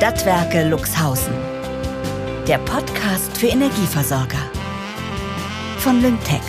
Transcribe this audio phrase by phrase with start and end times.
[0.00, 1.34] Stadtwerke Luxhausen.
[2.48, 4.50] Der Podcast für Energieversorger.
[5.76, 6.40] Von Lyngtech.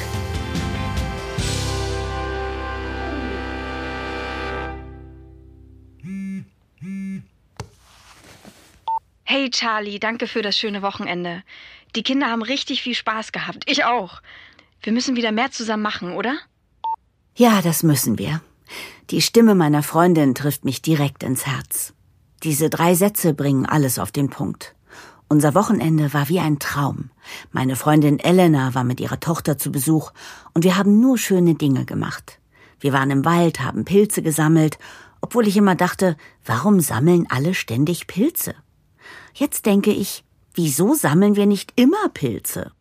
[9.26, 11.44] Hey Charlie, danke für das schöne Wochenende.
[11.98, 13.70] Die Kinder haben richtig viel Spaß gehabt.
[13.70, 14.22] Ich auch.
[14.82, 16.38] Wir müssen wieder mehr zusammen machen, oder?
[17.36, 18.40] Ja, das müssen wir.
[19.10, 21.94] Die Stimme meiner Freundin trifft mich direkt ins Herz.
[22.44, 24.76] Diese drei Sätze bringen alles auf den Punkt.
[25.28, 27.12] Unser Wochenende war wie ein Traum.
[27.52, 30.12] Meine Freundin Elena war mit ihrer Tochter zu Besuch
[30.54, 32.40] und wir haben nur schöne Dinge gemacht.
[32.80, 34.80] Wir waren im Wald, haben Pilze gesammelt,
[35.22, 38.56] obwohl ich immer dachte, warum sammeln alle ständig Pilze?
[39.36, 40.24] Jetzt denke ich,
[40.56, 42.72] wieso sammeln wir nicht immer Pilze?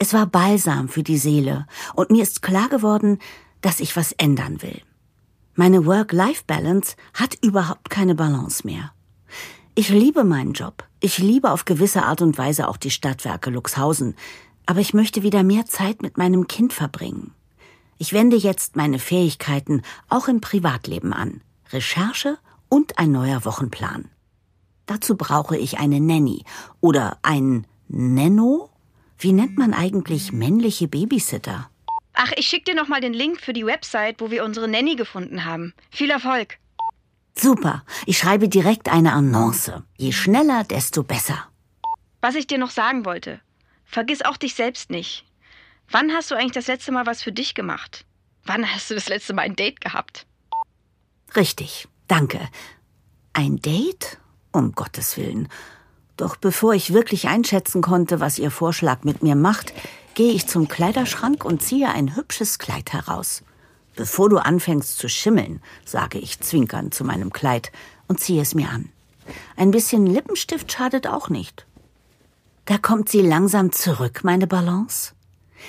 [0.00, 3.20] Es war Balsam für die Seele und mir ist klar geworden,
[3.60, 4.82] dass ich was ändern will.
[5.60, 8.92] Meine Work-Life-Balance hat überhaupt keine Balance mehr.
[9.74, 10.84] Ich liebe meinen Job.
[11.00, 14.14] Ich liebe auf gewisse Art und Weise auch die Stadtwerke Luxhausen.
[14.66, 17.32] Aber ich möchte wieder mehr Zeit mit meinem Kind verbringen.
[17.98, 21.40] Ich wende jetzt meine Fähigkeiten auch im Privatleben an.
[21.72, 24.04] Recherche und ein neuer Wochenplan.
[24.86, 26.44] Dazu brauche ich eine Nanny
[26.80, 28.70] oder ein Nenno.
[29.18, 31.68] Wie nennt man eigentlich männliche Babysitter?
[32.20, 34.96] Ach, ich schick dir noch mal den Link für die Website, wo wir unsere Nanny
[34.96, 35.72] gefunden haben.
[35.88, 36.58] Viel Erfolg.
[37.36, 37.84] Super.
[38.06, 39.84] Ich schreibe direkt eine Annonce.
[39.96, 41.46] Je schneller, desto besser.
[42.20, 43.40] Was ich dir noch sagen wollte.
[43.84, 45.24] Vergiss auch dich selbst nicht.
[45.92, 48.04] Wann hast du eigentlich das letzte Mal was für dich gemacht?
[48.44, 50.26] Wann hast du das letzte Mal ein Date gehabt?
[51.36, 51.86] Richtig.
[52.08, 52.40] Danke.
[53.32, 54.18] Ein Date?
[54.50, 55.48] Um Gottes Willen.
[56.16, 59.72] Doch bevor ich wirklich einschätzen konnte, was Ihr Vorschlag mit mir macht,
[60.18, 63.44] gehe ich zum Kleiderschrank und ziehe ein hübsches Kleid heraus.
[63.94, 67.70] Bevor du anfängst zu schimmeln, sage ich zwinkernd zu meinem Kleid
[68.08, 68.88] und ziehe es mir an.
[69.54, 71.66] Ein bisschen Lippenstift schadet auch nicht.
[72.64, 75.12] Da kommt sie langsam zurück, meine Balance.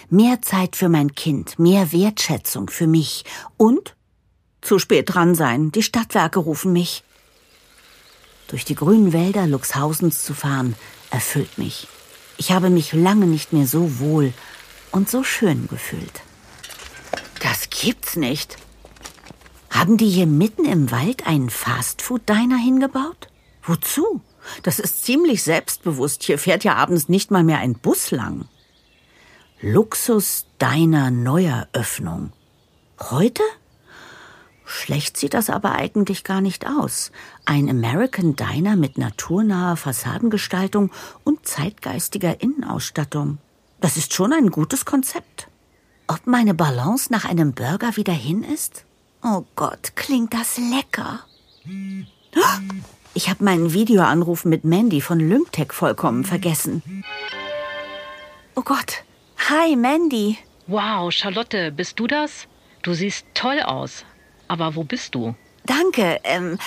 [0.09, 3.95] Mehr Zeit für mein Kind, mehr Wertschätzung für mich und
[4.61, 7.03] zu spät dran sein, die Stadtwerke rufen mich.
[8.47, 10.73] Durch die grünen Wälder Luxhausens zu fahren,
[11.11, 11.87] erfüllt mich.
[12.39, 14.33] Ich habe mich lange nicht mehr so wohl
[14.91, 16.21] und so schön gefühlt.
[17.41, 18.55] Das gibt's nicht.
[19.69, 23.27] Haben die hier mitten im Wald einen Fastfood-Diner hingebaut?
[23.61, 24.21] Wozu?
[24.63, 26.23] Das ist ziemlich selbstbewusst.
[26.23, 28.47] Hier fährt ja abends nicht mal mehr ein Bus lang.
[29.59, 32.31] Luxus Diner Neueröffnung.
[33.01, 33.43] Heute?
[34.71, 37.11] Schlecht sieht das aber eigentlich gar nicht aus.
[37.43, 40.91] Ein American Diner mit naturnaher Fassadengestaltung
[41.23, 43.39] und zeitgeistiger Innenausstattung.
[43.81, 45.47] Das ist schon ein gutes Konzept.
[46.07, 48.85] Ob meine Balance nach einem Burger wieder hin ist?
[49.23, 51.21] Oh Gott, klingt das lecker.
[53.15, 57.03] Ich habe meinen Videoanruf mit Mandy von Lymtech vollkommen vergessen.
[58.53, 59.03] Oh Gott.
[59.49, 60.37] Hi, Mandy.
[60.67, 62.47] Wow, Charlotte, bist du das?
[62.83, 64.05] Du siehst toll aus.
[64.49, 65.35] Aber wo bist du?
[65.65, 66.19] Danke.
[66.25, 66.57] Ähm,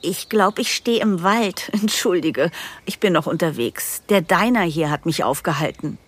[0.00, 1.68] ich glaube, ich stehe im Wald.
[1.72, 2.50] Entschuldige,
[2.86, 4.02] ich bin noch unterwegs.
[4.08, 5.98] Der Diner hier hat mich aufgehalten.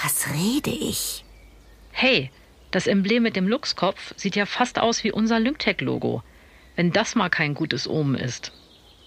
[0.00, 1.24] Was rede ich?
[1.90, 2.30] Hey,
[2.70, 6.22] das Emblem mit dem Luchskopf sieht ja fast aus wie unser Lymtech-Logo.
[6.76, 8.52] Wenn das mal kein gutes Omen ist.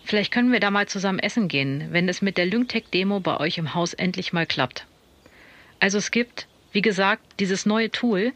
[0.04, 3.58] Vielleicht können wir da mal zusammen essen gehen, wenn es mit der Lymtech-Demo bei euch
[3.58, 4.86] im Haus endlich mal klappt.
[5.80, 8.34] Also es gibt, wie gesagt, dieses neue Tool,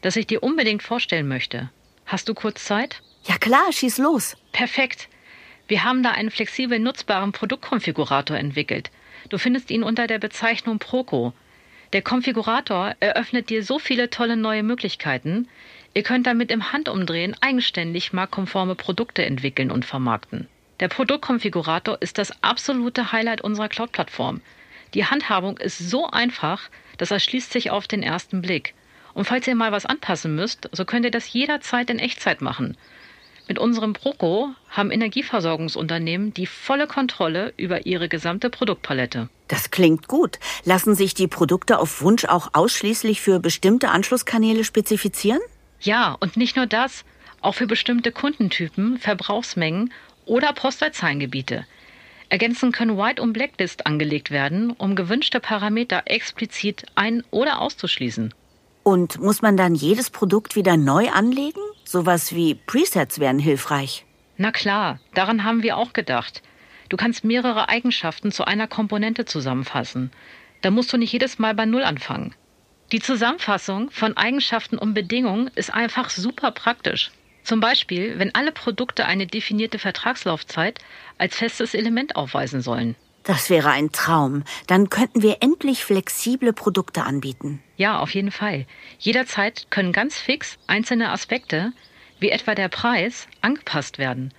[0.00, 1.70] das ich dir unbedingt vorstellen möchte.
[2.10, 3.02] Hast du kurz Zeit?
[3.22, 4.36] Ja klar, schieß los.
[4.50, 5.08] Perfekt.
[5.68, 8.90] Wir haben da einen flexibel nutzbaren Produktkonfigurator entwickelt.
[9.28, 11.32] Du findest ihn unter der Bezeichnung Proco.
[11.92, 15.46] Der Konfigurator eröffnet dir so viele tolle neue Möglichkeiten.
[15.94, 20.48] Ihr könnt damit im Handumdrehen eigenständig marktkonforme Produkte entwickeln und vermarkten.
[20.80, 24.40] Der Produktkonfigurator ist das absolute Highlight unserer Cloud-Plattform.
[24.94, 28.74] Die Handhabung ist so einfach, das erschließt sich auf den ersten Blick.
[29.14, 32.76] Und falls ihr mal was anpassen müsst, so könnt ihr das jederzeit in Echtzeit machen.
[33.48, 39.28] Mit unserem Proco haben Energieversorgungsunternehmen die volle Kontrolle über ihre gesamte Produktpalette.
[39.48, 40.38] Das klingt gut.
[40.64, 45.40] Lassen sich die Produkte auf Wunsch auch ausschließlich für bestimmte Anschlusskanäle spezifizieren?
[45.80, 47.04] Ja, und nicht nur das,
[47.40, 49.92] auch für bestimmte Kundentypen, Verbrauchsmengen
[50.26, 51.66] oder Postleitzahlengebiete.
[52.28, 58.32] Ergänzend können White- und Blacklist angelegt werden, um gewünschte Parameter explizit ein- oder auszuschließen.
[58.82, 61.60] Und muss man dann jedes Produkt wieder neu anlegen?
[61.84, 64.06] Sowas wie Presets wären hilfreich.
[64.36, 66.42] Na klar, daran haben wir auch gedacht.
[66.88, 70.10] Du kannst mehrere Eigenschaften zu einer Komponente zusammenfassen.
[70.62, 72.34] Da musst du nicht jedes Mal bei Null anfangen.
[72.92, 77.12] Die Zusammenfassung von Eigenschaften und Bedingungen ist einfach super praktisch.
[77.44, 80.78] Zum Beispiel, wenn alle Produkte eine definierte Vertragslaufzeit
[81.18, 82.96] als festes Element aufweisen sollen.
[83.24, 84.44] Das wäre ein Traum.
[84.66, 87.62] Dann könnten wir endlich flexible Produkte anbieten.
[87.76, 88.66] Ja, auf jeden Fall.
[88.98, 91.72] Jederzeit können ganz fix einzelne Aspekte,
[92.18, 94.32] wie etwa der Preis, angepasst werden.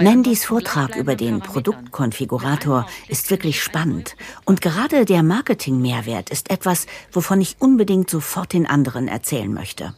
[0.00, 4.16] Mandys Vortrag über den Produktkonfigurator ist wirklich spannend.
[4.44, 9.94] Und gerade der Marketing-Mehrwert ist etwas, wovon ich unbedingt sofort den anderen erzählen möchte.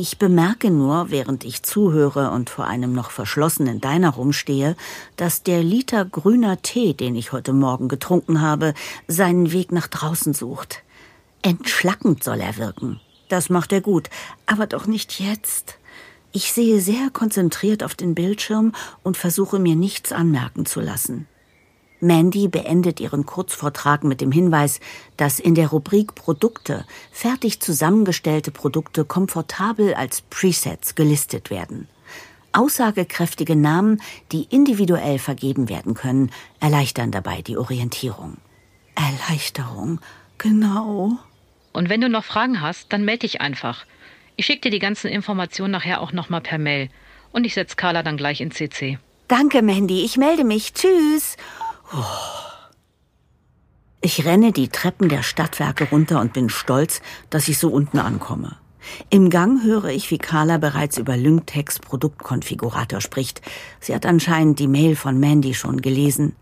[0.00, 4.76] Ich bemerke nur, während ich zuhöre und vor einem noch verschlossenen Diner rumstehe,
[5.16, 8.74] dass der Liter grüner Tee, den ich heute Morgen getrunken habe,
[9.08, 10.84] seinen Weg nach draußen sucht.
[11.42, 13.00] Entschlackend soll er wirken.
[13.28, 14.08] Das macht er gut,
[14.46, 15.78] aber doch nicht jetzt.
[16.30, 21.26] Ich sehe sehr konzentriert auf den Bildschirm und versuche mir nichts anmerken zu lassen.
[22.00, 24.80] Mandy beendet ihren Kurzvortrag mit dem Hinweis,
[25.16, 31.88] dass in der Rubrik Produkte fertig zusammengestellte Produkte komfortabel als Presets gelistet werden.
[32.52, 34.00] Aussagekräftige Namen,
[34.32, 36.30] die individuell vergeben werden können,
[36.60, 38.38] erleichtern dabei die Orientierung.
[38.94, 40.00] Erleichterung,
[40.38, 41.18] genau.
[41.72, 43.84] Und wenn du noch Fragen hast, dann melde dich einfach.
[44.36, 46.90] Ich schicke dir die ganzen Informationen nachher auch nochmal per Mail.
[47.32, 48.98] Und ich setze Carla dann gleich in CC.
[49.28, 50.04] Danke, Mandy.
[50.04, 50.72] Ich melde mich.
[50.72, 51.36] Tschüss.
[54.00, 57.00] Ich renne die Treppen der Stadtwerke runter und bin stolz,
[57.30, 58.56] dass ich so unten ankomme.
[59.10, 63.42] Im Gang höre ich, wie Carla bereits über Lyngtex Produktkonfigurator spricht.
[63.80, 66.36] Sie hat anscheinend die Mail von Mandy schon gelesen.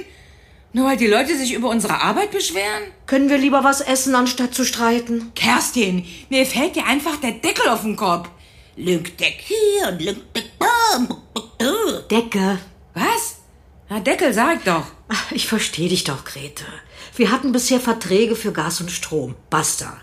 [0.76, 2.82] Nur weil die Leute sich über unsere Arbeit beschweren?
[3.06, 5.32] Können wir lieber was essen, anstatt zu streiten?
[5.34, 8.28] Kerstin, mir fällt dir einfach der Deckel auf den Kopf.
[8.76, 11.08] Lünkdeck hier und Lünkdeck da.
[12.11, 12.58] Decke.
[12.93, 13.37] Was?
[13.88, 14.84] Na, Deckel, sag doch.
[15.08, 16.67] Ach, ich verstehe dich doch, Grete.
[17.17, 19.34] Wir hatten bisher Verträge für Gas und Strom.
[19.49, 19.96] Basta.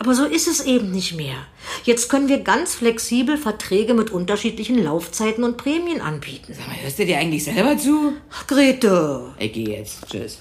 [0.00, 1.36] Aber so ist es eben nicht mehr.
[1.84, 6.54] Jetzt können wir ganz flexibel Verträge mit unterschiedlichen Laufzeiten und Prämien anbieten.
[6.56, 8.14] Sag mal, hörst du dir eigentlich selber zu?
[8.32, 9.34] Ach, Grete.
[9.38, 10.06] Ich gehe jetzt.
[10.08, 10.38] Tschüss.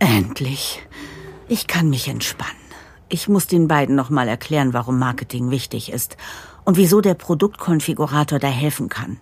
[0.00, 0.82] Endlich.
[1.48, 2.56] Ich kann mich entspannen.
[3.08, 6.16] Ich muss den beiden noch mal erklären, warum Marketing wichtig ist
[6.64, 9.20] und wieso der Produktkonfigurator da helfen kann.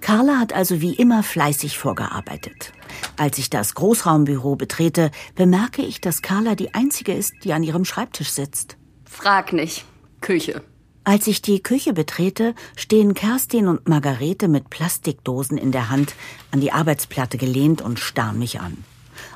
[0.00, 2.72] Carla hat also wie immer fleißig vorgearbeitet.
[3.20, 7.84] Als ich das Großraumbüro betrete, bemerke ich, dass Carla die einzige ist, die an ihrem
[7.84, 8.78] Schreibtisch sitzt.
[9.04, 9.84] Frag nicht.
[10.22, 10.62] Küche.
[11.04, 16.14] Als ich die Küche betrete, stehen Kerstin und Margarete mit Plastikdosen in der Hand
[16.50, 18.82] an die Arbeitsplatte gelehnt und starren mich an.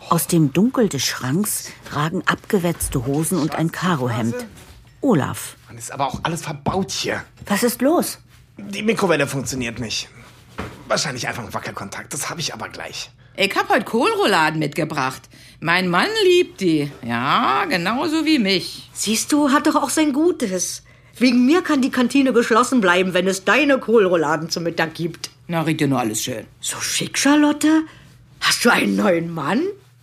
[0.09, 4.47] Aus dem Dunkel des Schranks ragen abgewetzte Hosen und ein Karohemd.
[5.03, 5.57] Olaf.
[5.69, 7.23] Man ist aber auch alles verbaut hier.
[7.45, 8.19] Was ist los?
[8.57, 10.09] Die Mikrowelle funktioniert nicht.
[10.89, 12.15] Wahrscheinlich einfach ein Wackelkontakt.
[12.15, 13.11] Das habe ich aber gleich.
[13.37, 15.23] Ich hab heute Kohlrouladen mitgebracht.
[15.59, 16.91] Mein Mann liebt die.
[17.05, 18.89] Ja, genauso wie mich.
[18.93, 20.85] Siehst du, hat doch auch sein Gutes.
[21.19, 25.31] Wegen mir kann die Kantine geschlossen bleiben, wenn es deine Kohlrouladen zum Mittag gibt.
[25.49, 26.47] Na, riecht dir nur alles schön.
[26.61, 27.83] So schick, Charlotte.
[28.41, 29.63] Hast du einen neuen Mann?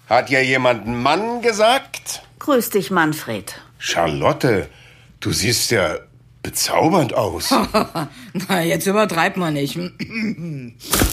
[0.09, 2.23] Hat ja jemand Mann gesagt?
[2.39, 3.55] Grüß dich, Manfred.
[3.77, 4.67] Charlotte,
[5.21, 5.99] du siehst ja
[6.43, 7.53] bezaubernd aus.
[8.49, 9.77] Na, jetzt übertreibt man nicht.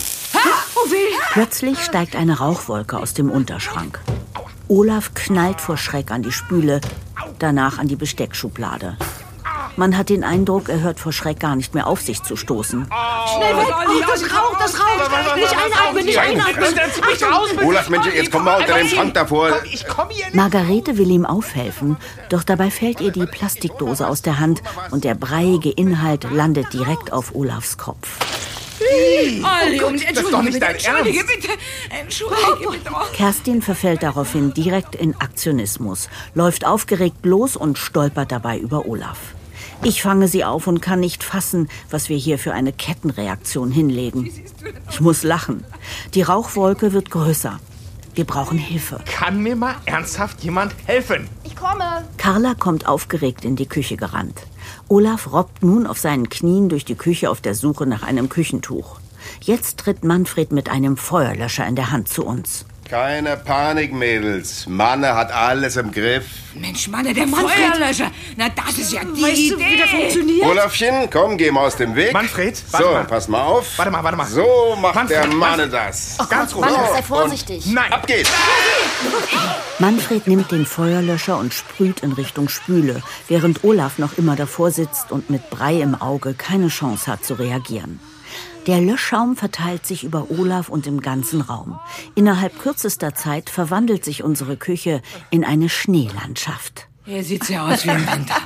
[0.84, 0.88] Oh.
[1.32, 4.00] Plötzlich steigt eine Rauchwolke aus dem Unterschrank.
[4.68, 6.80] Olaf knallt vor Schreck an die Spüle,
[7.38, 8.96] danach an die Besteckschublade.
[9.76, 12.84] Man hat den Eindruck, er hört vor Schreck gar nicht mehr auf, sich zu stoßen.
[12.84, 13.66] Schnell weg.
[13.68, 15.36] Oh, das raucht, das raucht.
[15.36, 17.64] Nicht einatmen, nicht einatmen.
[17.64, 19.52] Olaf, Mensch, jetzt komm mal unter den Schrank davor.
[19.72, 20.34] Ich komme hier nicht.
[20.34, 21.96] Margarete will ihm aufhelfen,
[22.28, 27.12] doch dabei fällt ihr die Plastikdose aus der Hand und der breiige Inhalt landet direkt
[27.12, 28.08] auf Olafs Kopf.
[28.90, 29.42] Olli!
[29.44, 31.34] Olli, um, das ist doch entschuldige nicht bitte, dein entschuldige Ernst.
[31.34, 31.52] bitte,
[32.00, 32.90] entschuldige bitte.
[32.92, 33.12] Oh.
[33.12, 39.18] Kerstin verfällt daraufhin direkt in Aktionismus, läuft aufgeregt los und stolpert dabei über Olaf.
[39.82, 44.30] Ich fange sie auf und kann nicht fassen, was wir hier für eine Kettenreaktion hinlegen.
[44.90, 45.64] Ich muss lachen.
[46.14, 47.60] Die Rauchwolke wird größer.
[48.14, 48.98] Wir brauchen Hilfe.
[49.06, 51.28] Kann mir mal ernsthaft jemand helfen?
[51.44, 52.04] Ich komme.
[52.16, 54.40] Carla kommt aufgeregt in die Küche gerannt.
[54.88, 59.00] Olaf robbt nun auf seinen Knien durch die Küche auf der Suche nach einem Küchentuch.
[59.40, 62.64] Jetzt tritt Manfred mit einem Feuerlöscher in der Hand zu uns.
[62.90, 64.66] Keine Panik, Mädels.
[64.66, 66.24] Manne hat alles im Griff.
[66.54, 68.10] Mensch, Mann, der Feuerlöscher.
[68.36, 69.58] Na, das ist ja die Weißt du, Idee.
[69.58, 70.46] wie der funktioniert?
[70.46, 72.14] Olafchen, komm, geh mal aus dem Weg.
[72.14, 73.04] Manfred, warte So, mal.
[73.04, 73.66] pass mal auf.
[73.76, 74.26] Warte mal, warte mal.
[74.26, 75.72] So macht Manfred, der Manne Manfred.
[75.74, 76.16] das.
[76.30, 76.64] Ganz ruhig.
[76.64, 77.66] Mann, sei und vorsichtig.
[77.66, 77.92] Nein.
[77.92, 78.30] Ab geht's.
[79.78, 85.12] Manfred nimmt den Feuerlöscher und sprüht in Richtung Spüle, während Olaf noch immer davor sitzt
[85.12, 88.00] und mit Brei im Auge keine Chance hat zu reagieren.
[88.68, 91.80] Der Löschschaum verteilt sich über Olaf und im ganzen Raum.
[92.14, 96.86] Innerhalb kürzester Zeit verwandelt sich unsere Küche in eine Schneelandschaft.
[97.06, 98.36] Hier sieht's ja aus wie im Winter.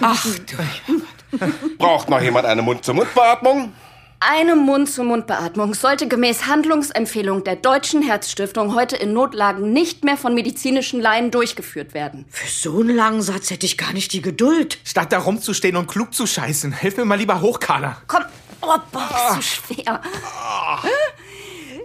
[0.00, 1.46] Ach du.
[1.78, 3.72] Braucht noch jemand eine Mund-zu-Mund-Beatmung?
[4.18, 11.00] Eine Mund-zu-Mund-Beatmung sollte gemäß Handlungsempfehlung der Deutschen Herzstiftung heute in Notlagen nicht mehr von medizinischen
[11.00, 12.24] Laien durchgeführt werden.
[12.28, 14.78] Für so einen langen Satz hätte ich gar nicht die Geduld.
[14.82, 17.98] Statt da rumzustehen und klug zu scheißen, hilf mir mal lieber hoch, Carla.
[18.08, 18.24] Komm,
[18.62, 20.00] oh, boah, ist so schwer.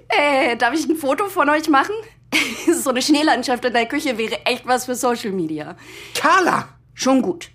[0.09, 1.95] Äh, darf ich ein Foto von euch machen?
[2.73, 5.75] so eine Schneelandschaft in der Küche wäre echt was für Social Media.
[6.13, 6.69] Carla!
[6.93, 7.49] Schon gut.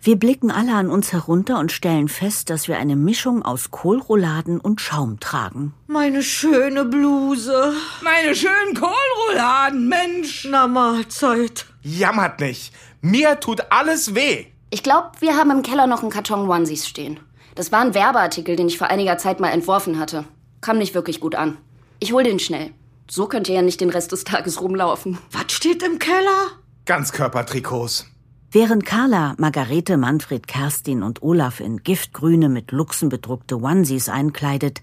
[0.00, 4.60] Wir blicken alle an uns herunter und stellen fest, dass wir eine Mischung aus Kohlrouladen
[4.60, 5.72] und Schaum tragen.
[5.86, 7.72] Meine schöne Bluse.
[8.02, 10.46] Meine schönen Kohlrouladen, Mensch.
[10.50, 11.64] Na Mahlzeit.
[11.82, 12.74] Jammert nicht.
[13.00, 14.46] Mir tut alles weh.
[14.68, 17.18] Ich glaube, wir haben im Keller noch einen Karton Onesies stehen.
[17.54, 20.24] Das war ein Werbeartikel, den ich vor einiger Zeit mal entworfen hatte.
[20.60, 21.56] Kam nicht wirklich gut an.
[22.00, 22.72] Ich hol den schnell.
[23.08, 25.18] So könnt ihr ja nicht den Rest des Tages rumlaufen.
[25.30, 26.48] Was steht im Keller?
[26.86, 28.06] Ganzkörpertrikots.
[28.50, 34.80] Während Carla, Margarete, Manfred, Kerstin und Olaf in giftgrüne mit Luchsen bedruckte Onesies einkleidet,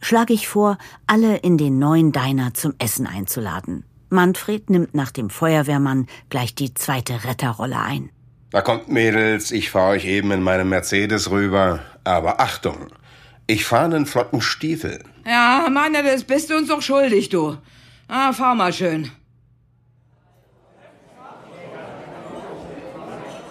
[0.00, 3.84] schlage ich vor, alle in den neuen Diner zum Essen einzuladen.
[4.08, 8.10] Manfred nimmt nach dem Feuerwehrmann gleich die zweite Retterrolle ein.
[8.50, 11.80] Da kommt, Mädels, ich fahre euch eben in meinem Mercedes rüber.
[12.02, 12.88] Aber Achtung,
[13.46, 15.04] ich fahre einen flotten Stiefel.
[15.24, 17.56] Ja, Mann, das bist du uns doch schuldig, du.
[18.08, 19.10] Ah, fahr mal schön.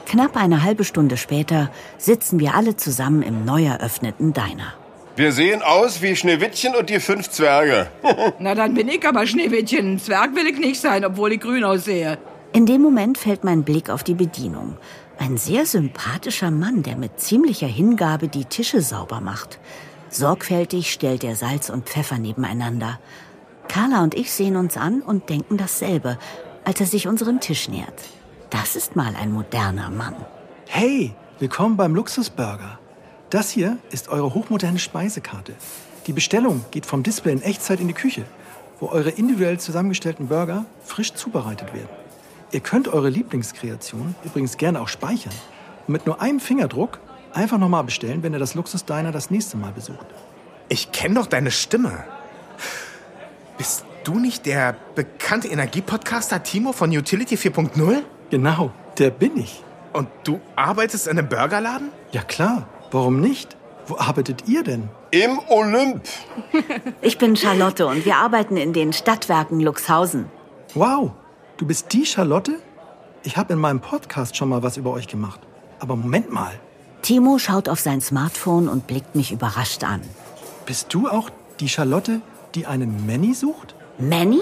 [0.05, 4.73] Knapp eine halbe Stunde später sitzen wir alle zusammen im neu eröffneten Diner.
[5.15, 7.87] Wir sehen aus wie Schneewittchen und die fünf Zwerge.
[8.39, 9.93] Na, dann bin ich aber Schneewittchen.
[9.93, 12.17] Ein Zwerg will ich nicht sein, obwohl ich grün aussehe.
[12.51, 14.75] In dem Moment fällt mein Blick auf die Bedienung.
[15.19, 19.59] Ein sehr sympathischer Mann, der mit ziemlicher Hingabe die Tische sauber macht.
[20.09, 22.99] Sorgfältig stellt er Salz und Pfeffer nebeneinander.
[23.67, 26.17] Carla und ich sehen uns an und denken dasselbe,
[26.63, 27.93] als er sich unserem Tisch nähert.
[28.49, 30.15] Das ist mal ein moderner Mann.
[30.65, 32.79] Hey, willkommen beim Luxusburger.
[33.29, 35.53] Das hier ist eure hochmoderne Speisekarte.
[36.07, 38.25] Die Bestellung geht vom Display in Echtzeit in die Küche,
[38.79, 41.98] wo eure individuell zusammengestellten Burger frisch zubereitet werden.
[42.51, 45.33] Ihr könnt eure Lieblingskreation übrigens gerne auch speichern
[45.87, 46.99] und mit nur einem Fingerdruck
[47.33, 50.05] einfach nochmal bestellen, wenn ihr das Luxusdiner das nächste Mal besucht.
[50.67, 52.03] Ich kenne doch deine Stimme.
[53.57, 58.01] Bist du nicht der bekannte Energiepodcaster Timo von Utility 4.0?
[58.31, 59.63] Genau, der bin ich.
[59.93, 61.89] Und du arbeitest in einem Burgerladen?
[62.11, 63.57] Ja klar, warum nicht?
[63.85, 64.89] Wo arbeitet ihr denn?
[65.11, 66.03] Im Olymp.
[67.01, 70.25] Ich bin Charlotte und wir arbeiten in den Stadtwerken Luxhausen.
[70.75, 71.11] Wow,
[71.59, 72.59] du bist die Charlotte?
[73.23, 75.41] Ich habe in meinem Podcast schon mal was über euch gemacht.
[75.79, 76.53] Aber Moment mal,
[77.01, 80.01] Timo schaut auf sein Smartphone und blickt mich überrascht an.
[80.65, 82.21] bist du auch die Charlotte,
[82.55, 83.75] die einen Manny sucht?
[83.97, 84.41] Manny?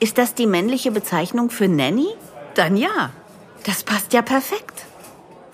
[0.00, 2.08] Ist das die männliche Bezeichnung für Nanny?
[2.54, 3.10] Dann ja.
[3.64, 4.84] Das passt ja perfekt.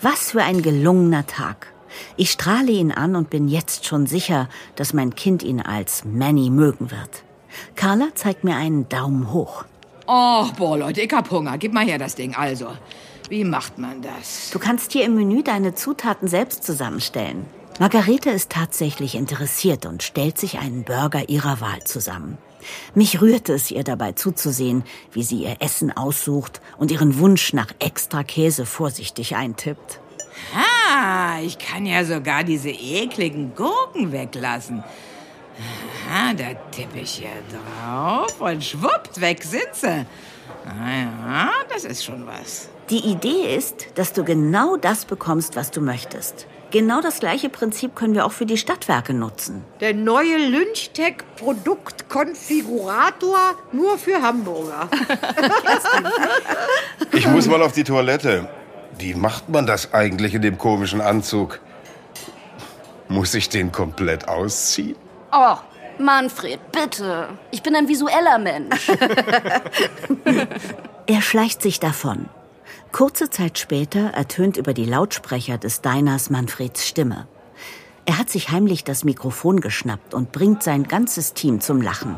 [0.01, 1.73] Was für ein gelungener Tag.
[2.17, 6.49] Ich strahle ihn an und bin jetzt schon sicher, dass mein Kind ihn als Manny
[6.49, 7.25] mögen wird.
[7.75, 9.65] Carla zeigt mir einen Daumen hoch.
[10.11, 11.59] Oh, boah, Leute, ich hab Hunger.
[11.59, 12.35] Gib mal her das Ding.
[12.35, 12.69] Also,
[13.29, 14.49] wie macht man das?
[14.51, 17.45] Du kannst hier im Menü deine Zutaten selbst zusammenstellen.
[17.79, 22.39] Margarete ist tatsächlich interessiert und stellt sich einen Burger ihrer Wahl zusammen.
[22.95, 27.73] Mich rührte es ihr dabei zuzusehen, wie sie ihr Essen aussucht und ihren Wunsch nach
[27.79, 30.01] extra Käse vorsichtig eintippt.
[30.57, 34.83] Ah, ich kann ja sogar diese ekligen Gurken weglassen.
[35.59, 40.07] Aha, da tippe ich hier drauf und schwuppt, weg sind sie.
[40.65, 42.69] Naja, das ist schon was.
[42.91, 46.47] Die Idee ist, dass du genau das bekommst, was du möchtest.
[46.71, 49.65] Genau das gleiche Prinzip können wir auch für die Stadtwerke nutzen.
[49.81, 54.89] Der neue Lynchtech Produktkonfigurator nur für Hamburger.
[57.13, 58.51] Ich muss mal auf die Toilette.
[58.99, 61.59] Wie macht man das eigentlich in dem komischen Anzug?
[63.09, 64.97] Muss ich den komplett ausziehen?
[65.33, 65.57] Oh,
[65.99, 67.29] Manfred, bitte.
[67.51, 68.91] Ich bin ein visueller Mensch.
[71.11, 72.29] Er schleicht sich davon.
[72.93, 77.27] Kurze Zeit später ertönt über die Lautsprecher des Diners Manfreds Stimme.
[78.05, 82.17] Er hat sich heimlich das Mikrofon geschnappt und bringt sein ganzes Team zum Lachen.